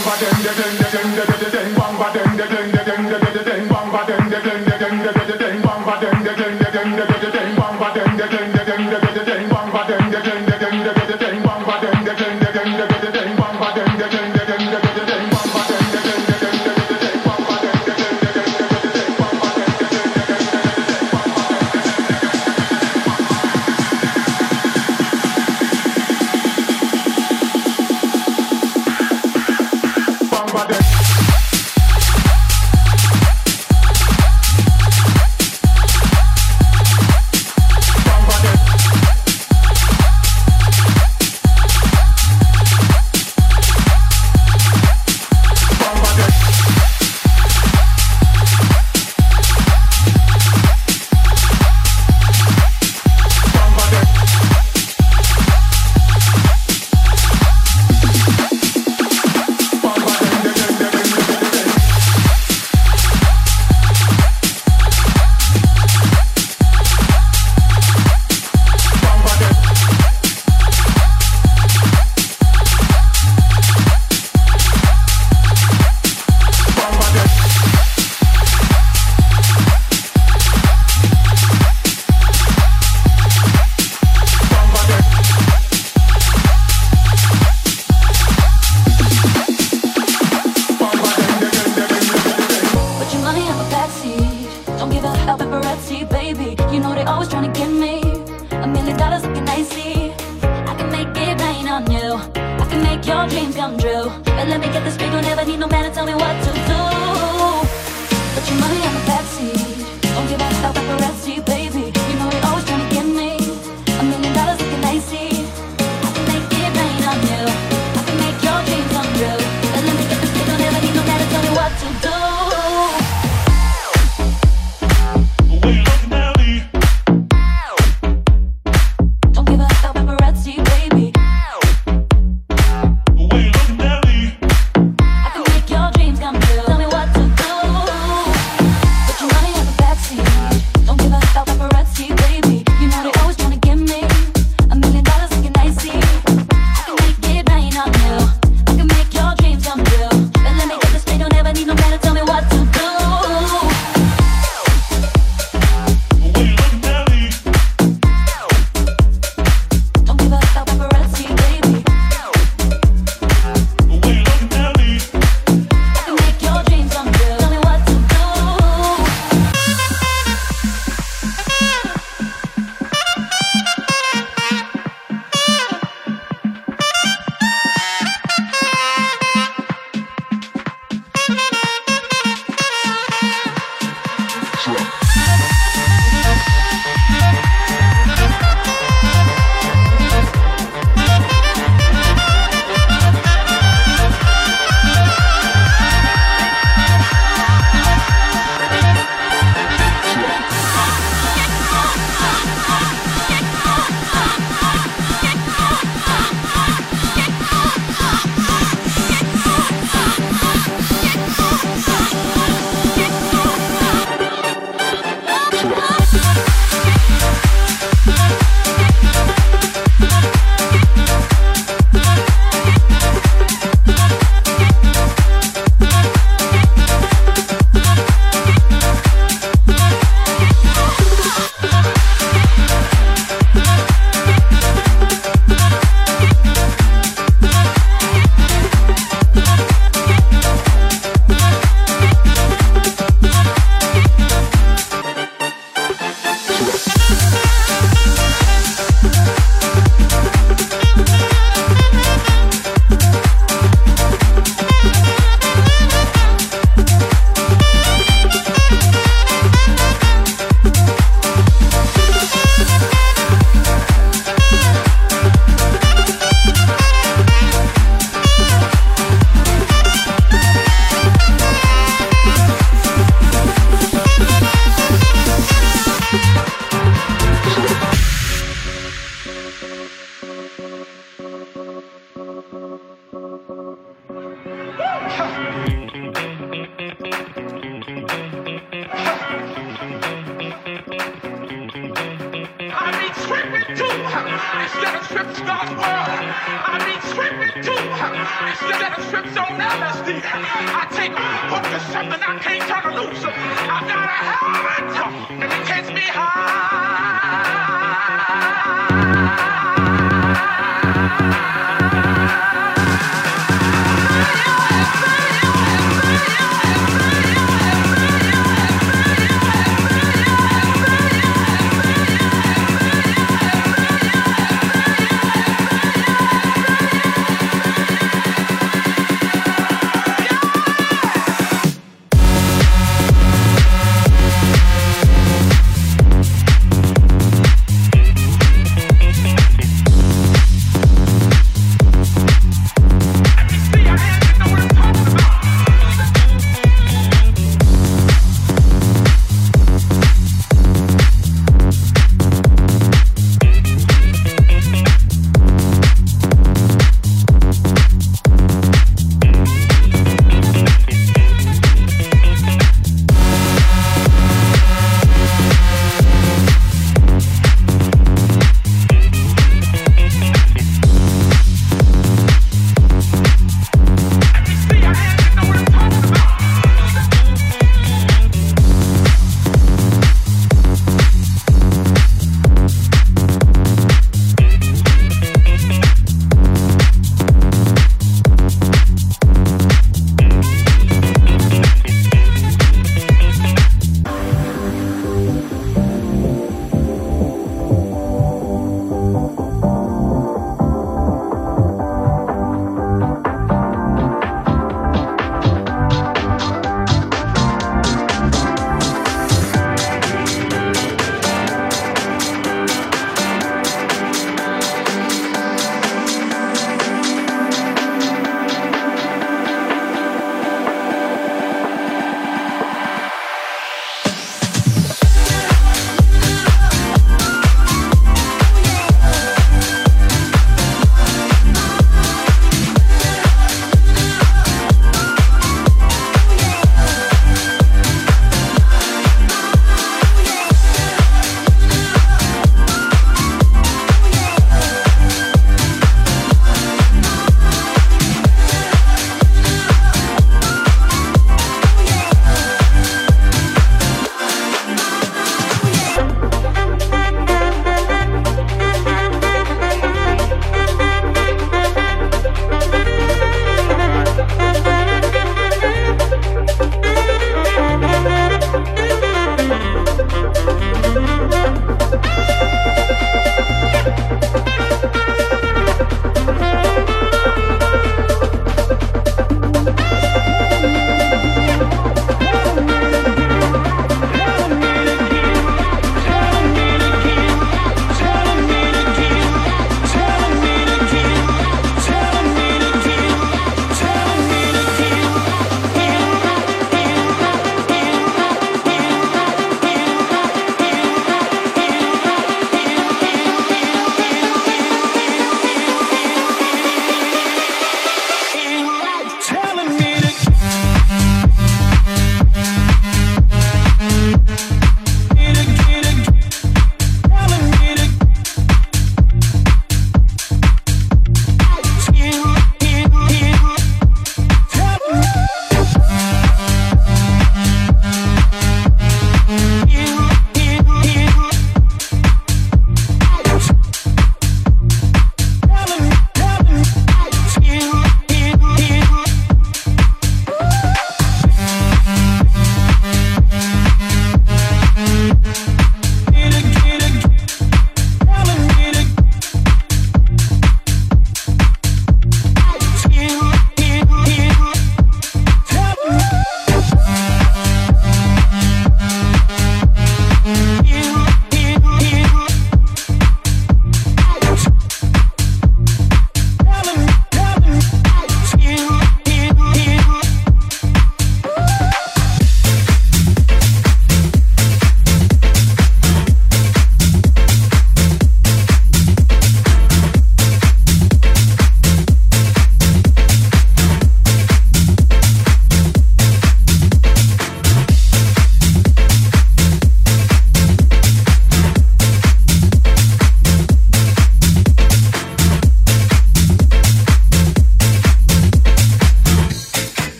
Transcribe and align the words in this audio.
But 0.00 1.31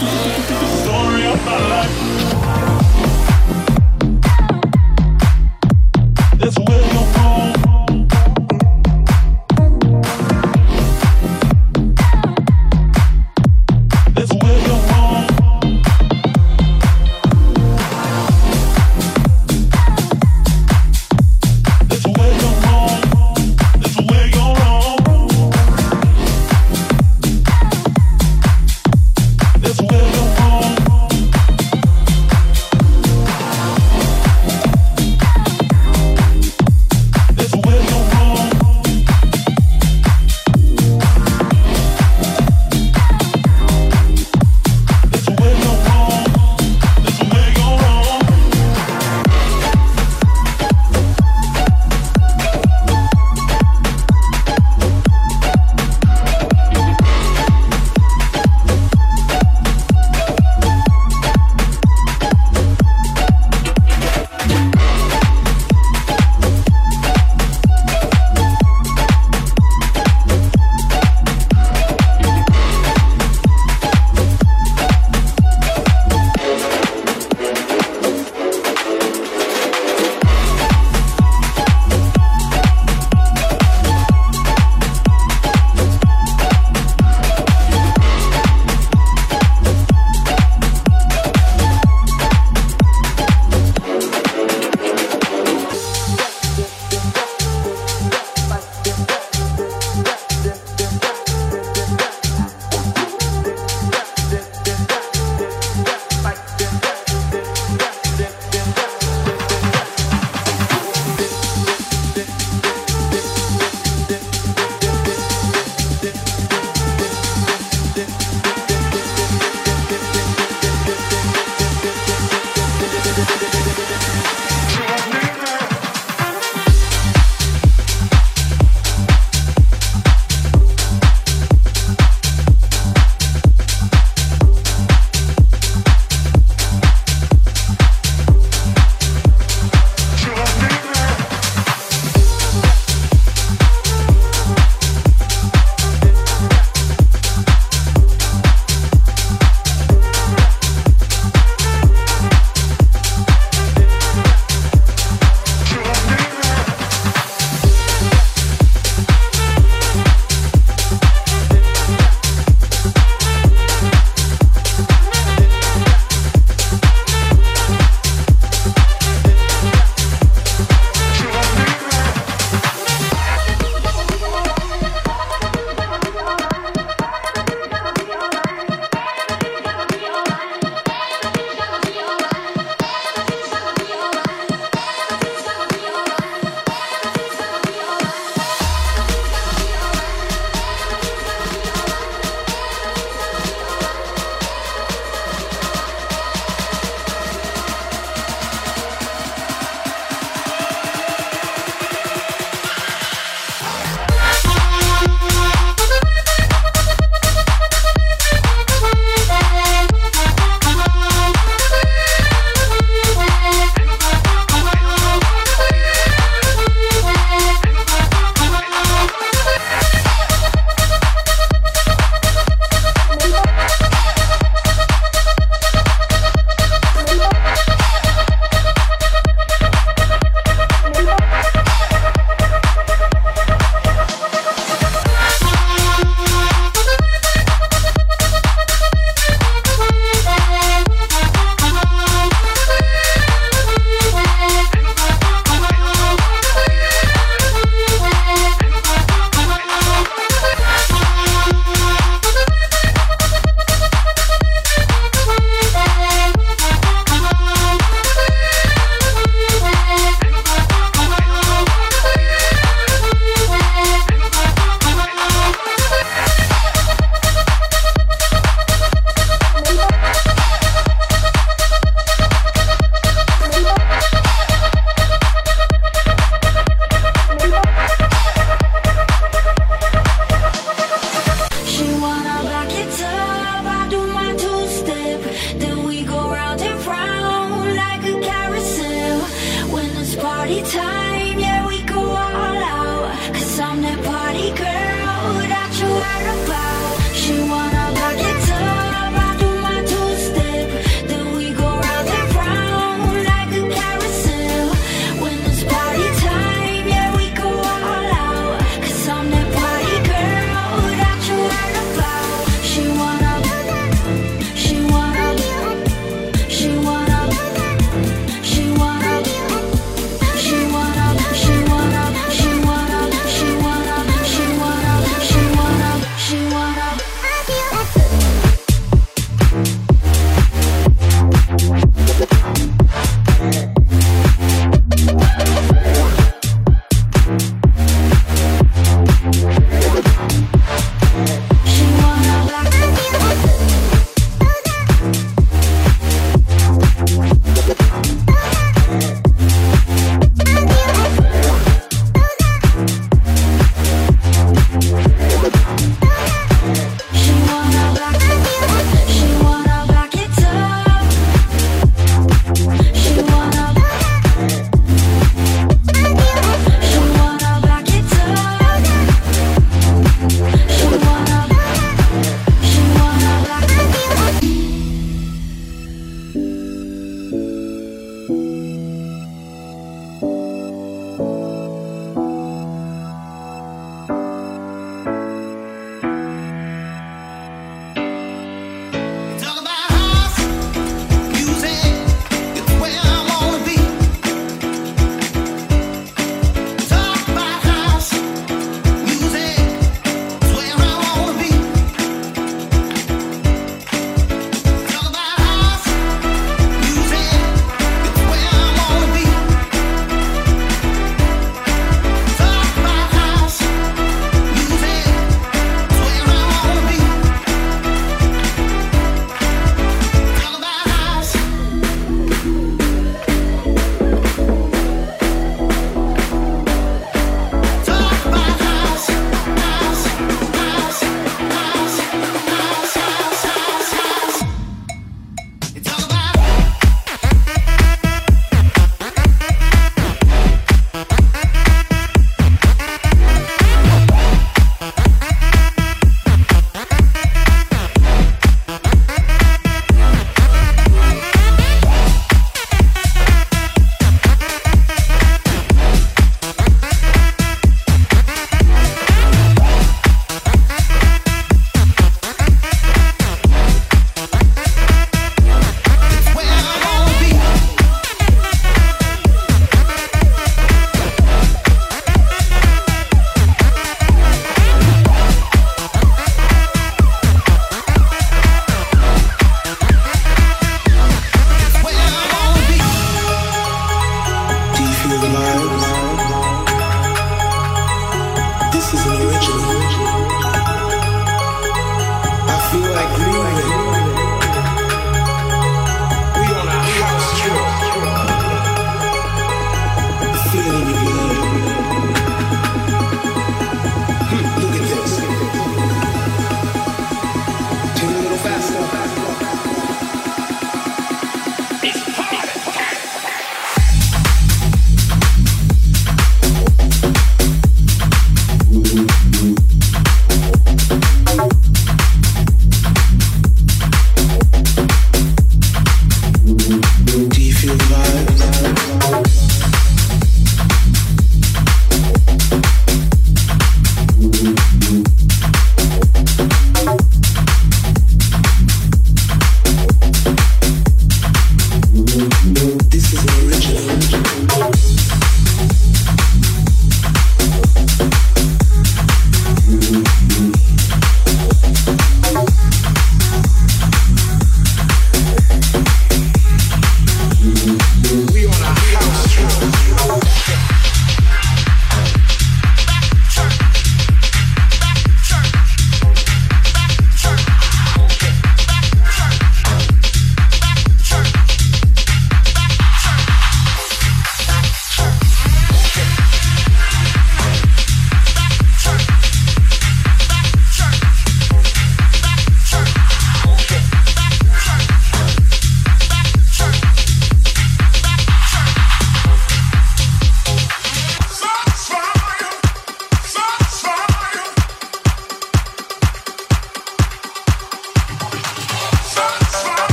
life. 0.00 0.82
Story 0.84 1.26
of 1.26 1.44
my 1.44 1.68
life. 1.68 2.21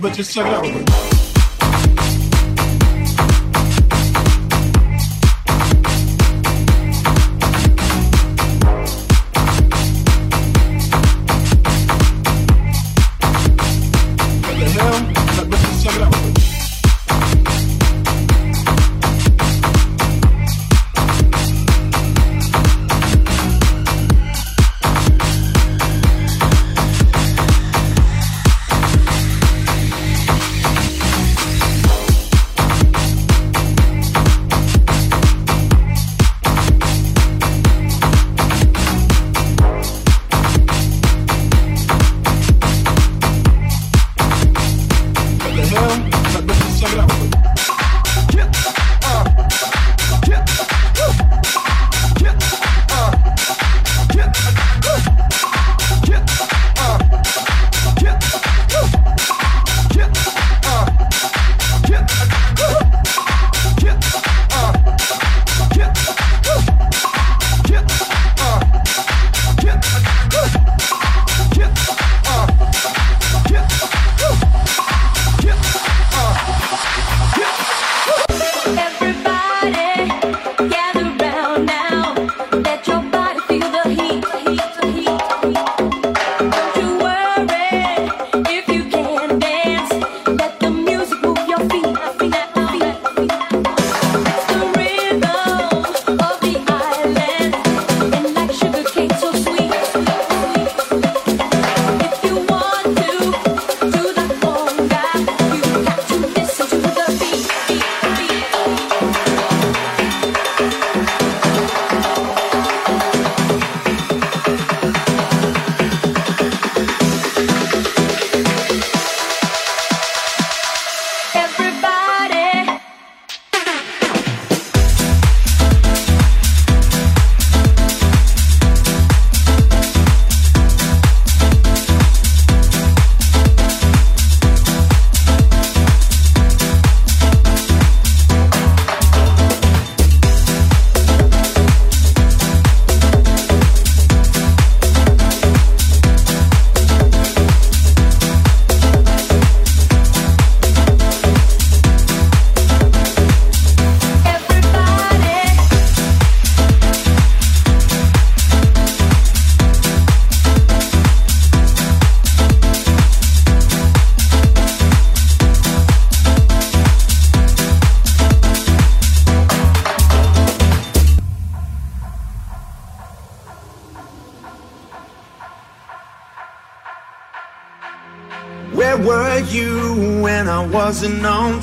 But 0.00 0.12
just 0.14 0.32
check 0.34 0.46
it 0.46 0.82
out. 0.82 1.07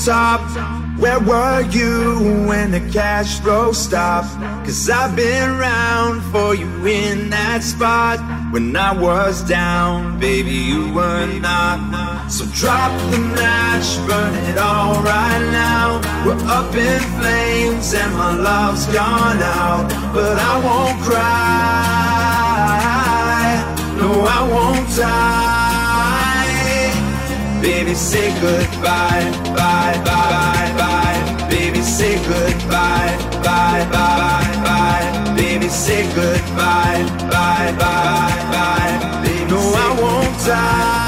Top? 0.05 0.41
Where 0.99 1.19
were 1.19 1.61
you 1.71 2.45
when 2.47 2.69
the 2.71 2.79
cash 2.91 3.39
flow 3.39 3.71
stopped? 3.71 4.29
Cause 4.63 4.87
I've 4.89 5.15
been 5.15 5.49
around 5.49 6.21
for 6.31 6.53
you 6.53 6.67
in 6.85 7.31
that 7.31 7.63
spot. 7.63 8.19
When 8.53 8.75
I 8.75 8.93
was 8.93 9.41
down, 9.41 10.19
baby, 10.19 10.53
you 10.53 10.93
were 10.93 11.25
not. 11.39 12.29
So 12.31 12.45
drop 12.53 12.91
the 13.09 13.17
match, 13.17 13.97
burn 14.07 14.35
it 14.45 14.59
all 14.59 15.01
right 15.01 15.49
now. 15.51 16.01
We're 16.23 16.45
up 16.47 16.75
in 16.75 17.01
flames 17.19 17.93
and 17.95 18.13
my 18.13 18.35
love's 18.35 18.85
gone 18.85 19.41
out. 19.41 19.89
But 20.13 20.37
I 20.37 20.59
won't 20.65 21.01
cry, 21.01 22.05
no, 23.97 24.21
I 24.21 24.41
won't 24.53 24.87
die. 24.95 25.44
Baby, 27.85 27.97
say 27.97 28.41
goodbye, 28.41 29.31
bye, 29.55 30.01
bye, 30.03 30.73
bye. 30.75 31.47
Baby, 31.51 31.81
say 31.83 32.15
goodbye, 32.27 33.15
bye, 33.43 33.87
bye, 33.91 34.61
bye. 34.65 35.35
Baby, 35.35 35.69
say 35.69 36.03
goodbye, 36.15 37.05
bye, 37.29 37.75
bye, 37.77 38.41
bye. 38.51 39.21
Baby, 39.23 39.51
no, 39.51 39.59
I 39.59 40.01
won't 40.01 40.45
die. 40.47 41.04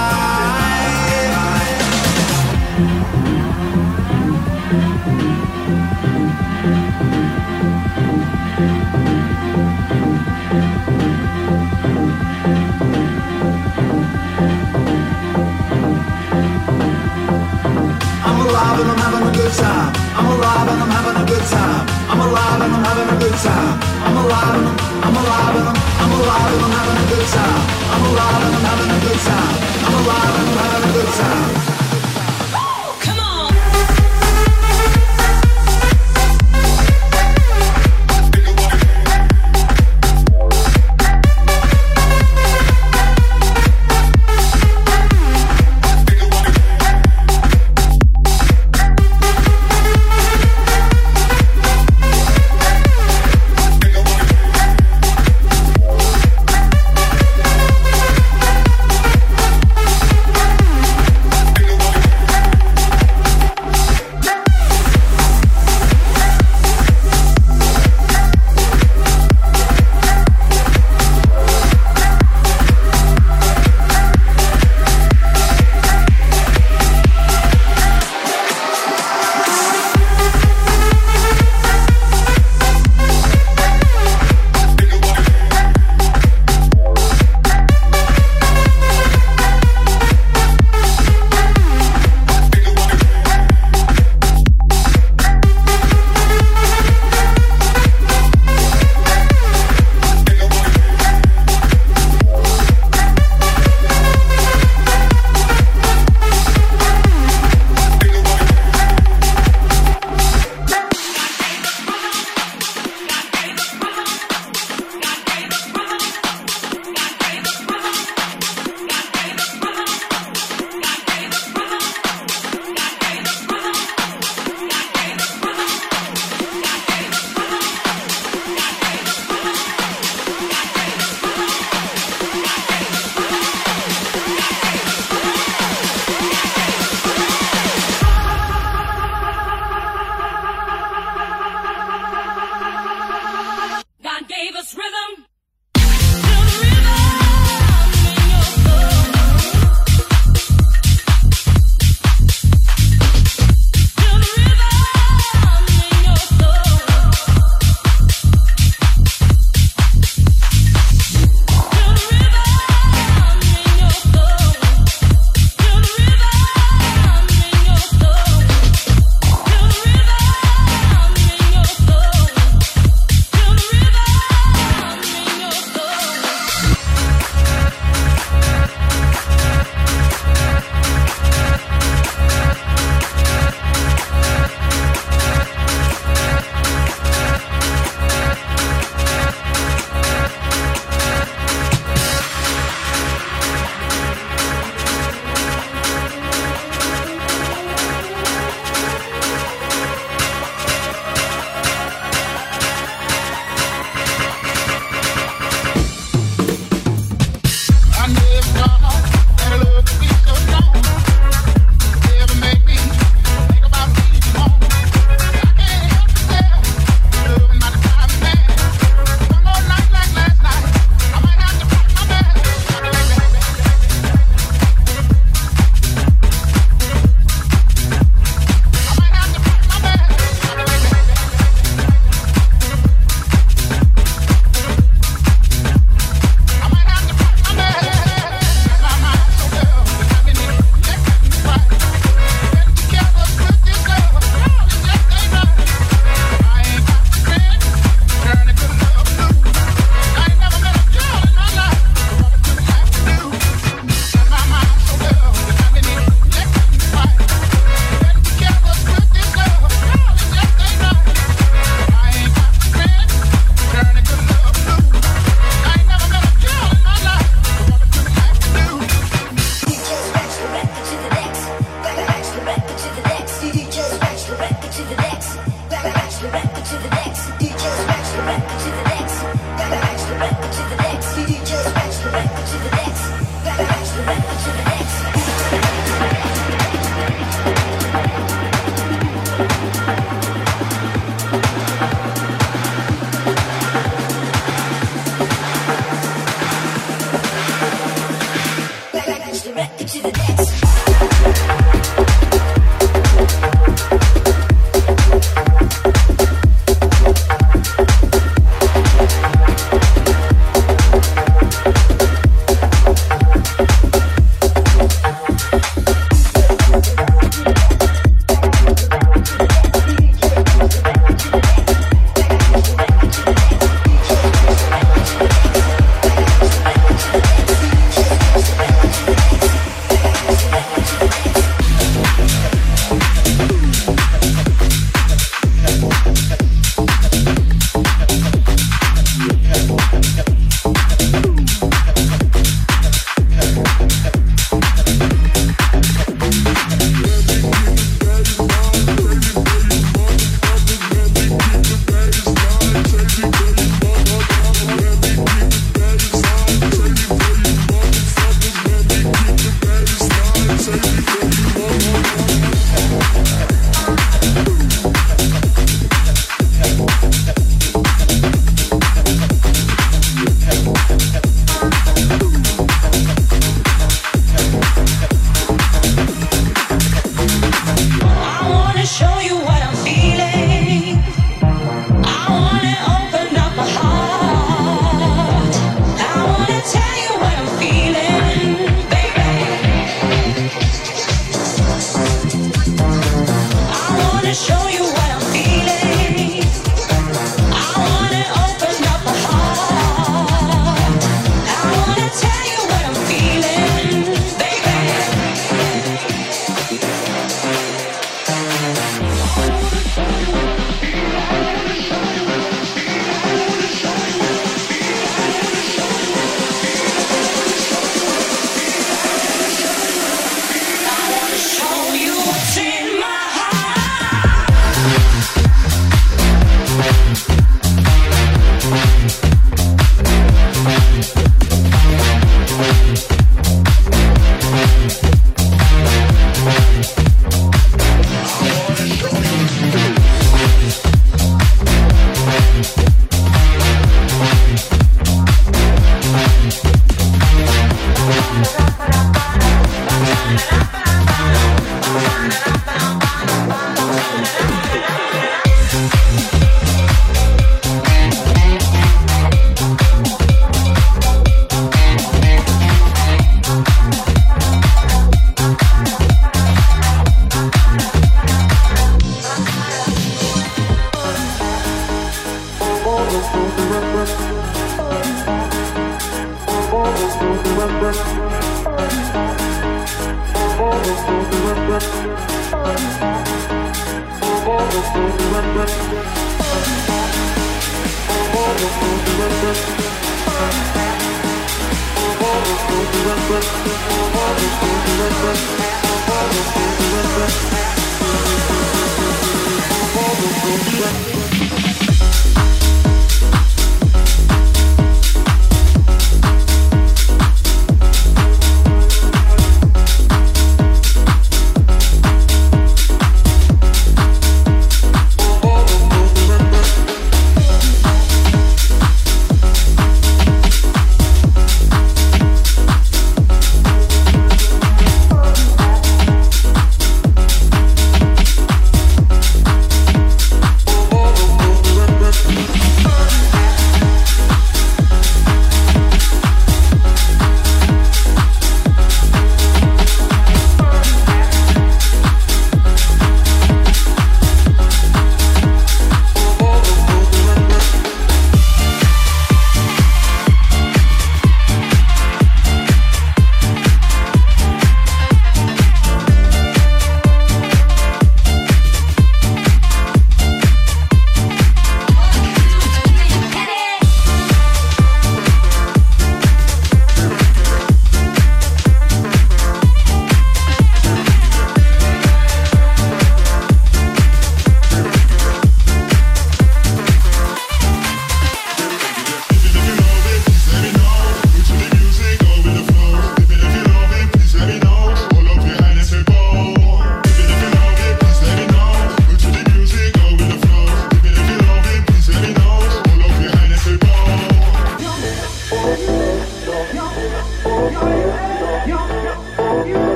good 19.48 19.60
time. 19.60 19.94
I'm 20.18 20.26
alive 20.26 20.68
and 20.68 20.82
I'm 20.84 20.92
having 20.92 21.24
a 21.24 21.26
good 21.26 21.46
time. 21.48 21.88
I'm 22.12 22.20
alive 22.20 22.62
and 22.62 22.74
I'm 22.74 22.84
having 22.84 23.16
a 23.16 23.18
good 23.18 23.38
time. 23.40 23.80
I'm 24.04 24.18
alive 24.18 24.56
and 24.60 24.68
I'm, 24.68 24.78
I'm 25.08 25.16
alive 25.16 25.56
and 25.56 25.68
I'm, 25.68 25.78
I'm 26.04 26.12
alive 26.20 26.52
and 26.52 26.64
I'm 26.66 26.74
having 26.76 26.98
a 27.00 27.08
good 27.08 27.28
time. 27.32 27.64
I'm 27.94 28.04
alive 28.12 28.44
and 28.44 28.56
I'm 28.58 28.66
having 28.68 28.92
a 28.92 29.00
good 29.08 29.20
time. 29.24 29.56
I'm 29.88 29.94
alive 30.04 30.34
and 30.40 30.48
I'm 30.50 30.58
having 30.58 30.90
a 30.90 30.94
good 30.94 31.14
time. 31.16 31.57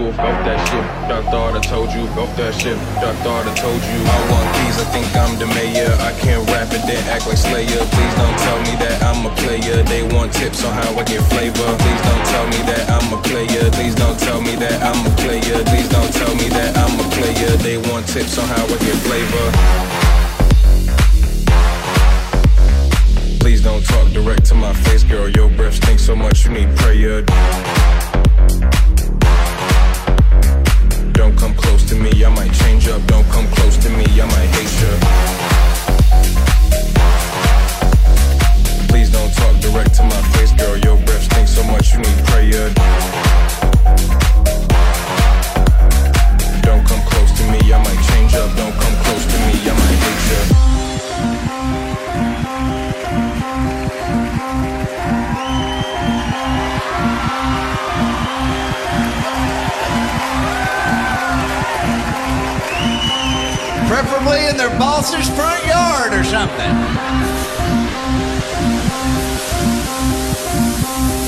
school, 0.00 0.12
felt 0.14 0.44
that 0.44 0.60
shit. 0.68 0.84
Doctor, 1.08 1.58
I 1.58 1.60
told 1.60 1.92
you, 1.92 2.06
felt 2.14 2.36
that 2.36 2.54
shit. 2.54 2.78
Doctor. 3.00 3.29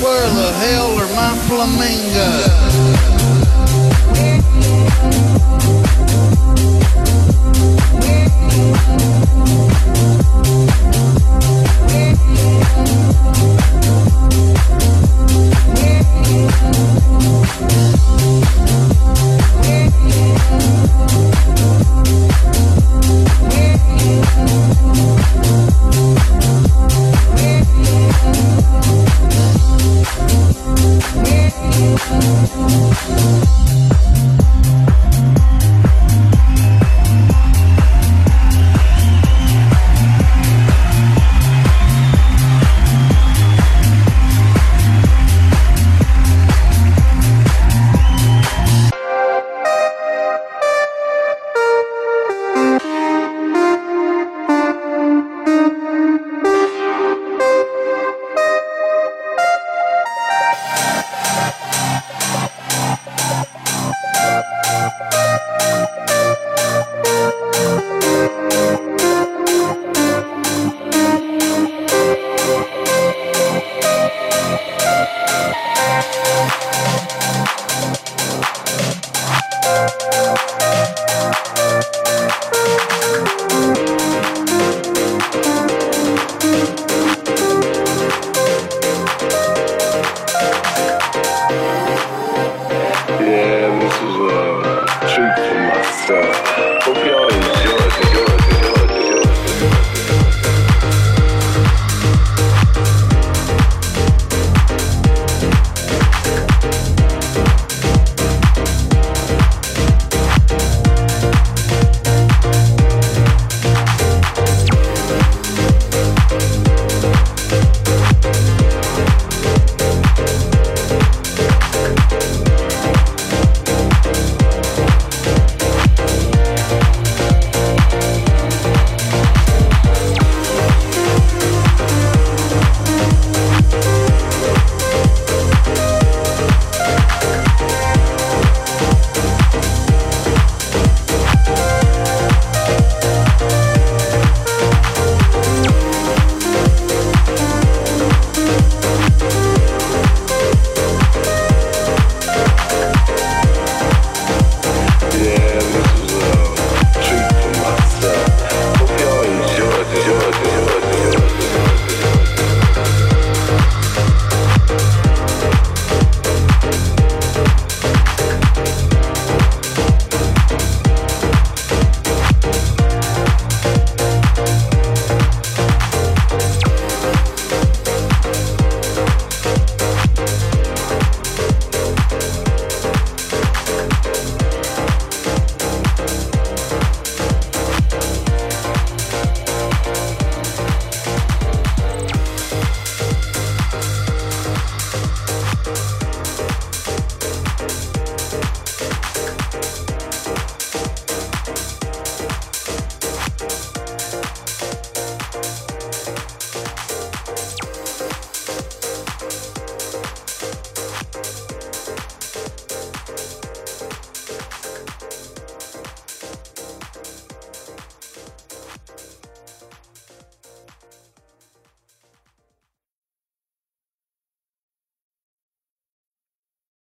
where 0.03 0.29
the 0.29 0.51
hell 0.51 0.99
are 0.99 1.15
my 1.15 1.33
flamingos? 1.47 3.03